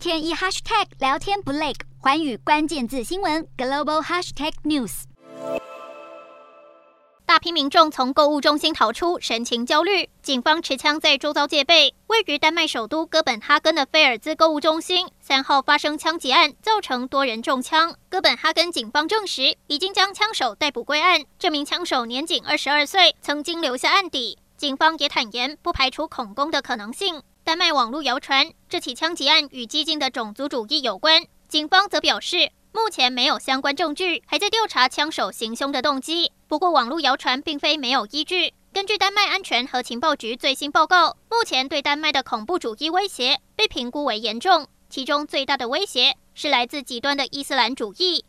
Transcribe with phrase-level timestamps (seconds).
[0.00, 5.02] 天一 hashtag 聊天不累，寰宇关键字新闻 global hashtag news。
[7.26, 10.08] 大批民众从购物中心逃出，神情焦虑。
[10.22, 11.94] 警方持枪在周遭戒备。
[12.06, 17.94] 位于丹麦首都哥本哈根的菲尔兹购物中心，三号发生枪击案，造成多人中枪。
[18.08, 21.22] 哥本哈根警方证实，已经将枪手逮捕归案。
[21.38, 24.38] 这名枪手年仅二十二岁，曾经留下案底。
[24.56, 27.22] 警方也坦言，不排除恐攻的可能性。
[27.50, 31.26] 丹麦网络谣传，这起枪击案与激进的种族主义有关。
[31.48, 36.30] 警方则表示，目前没有相关证据，还在调查枪手行凶的动机。
[36.46, 38.54] 不过，网络谣传并非没有依据。
[38.72, 48.24] 根据丹麦安全和情报局最新报告，目前对丹麦的恐怖主义威胁被评估为严重，其中最大的威胁是来自极端的伊斯兰主义。